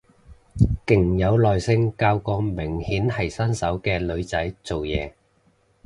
[0.87, 5.11] 勁有耐性教個明顯係新手嘅女仔做嘢